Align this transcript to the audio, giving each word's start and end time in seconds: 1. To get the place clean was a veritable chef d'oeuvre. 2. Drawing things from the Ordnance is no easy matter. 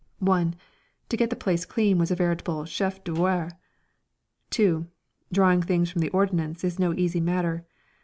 1. 0.17 0.55
To 1.09 1.15
get 1.17 1.29
the 1.29 1.35
place 1.35 1.63
clean 1.63 1.99
was 1.99 2.09
a 2.09 2.15
veritable 2.15 2.65
chef 2.65 3.03
d'oeuvre. 3.03 3.51
2. 4.49 4.87
Drawing 5.31 5.61
things 5.61 5.91
from 5.91 6.01
the 6.01 6.09
Ordnance 6.09 6.63
is 6.63 6.79
no 6.79 6.91
easy 6.95 7.19
matter. 7.21 7.67